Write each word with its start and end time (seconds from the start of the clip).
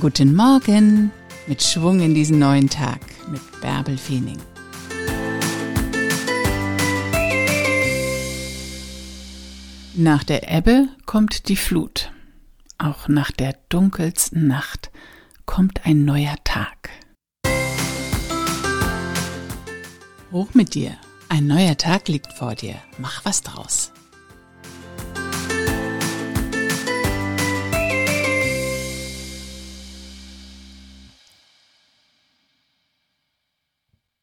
Guten 0.00 0.34
Morgen 0.34 1.12
mit 1.46 1.62
Schwung 1.62 2.00
in 2.00 2.14
diesen 2.14 2.38
neuen 2.38 2.70
Tag 2.70 3.00
mit 3.30 3.42
Bärbel 3.60 3.98
Feening. 3.98 4.38
Nach 9.94 10.24
der 10.24 10.50
Ebbe 10.50 10.88
kommt 11.04 11.48
die 11.50 11.56
Flut. 11.56 12.12
Auch 12.78 13.08
nach 13.08 13.30
der 13.30 13.58
dunkelsten 13.68 14.46
Nacht 14.46 14.90
kommt 15.44 15.84
ein 15.84 16.06
neuer 16.06 16.36
Tag. 16.44 16.88
Hoch 20.32 20.54
mit 20.54 20.74
dir. 20.74 20.96
Ein 21.28 21.46
neuer 21.46 21.76
Tag 21.76 22.08
liegt 22.08 22.32
vor 22.32 22.54
dir. 22.54 22.76
Mach 22.96 23.26
was 23.26 23.42
draus. 23.42 23.92